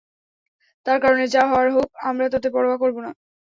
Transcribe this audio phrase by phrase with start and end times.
[0.85, 3.11] তার কারণে যা হওয়ার হোক, আমরা তাতে পরোয়া করব না।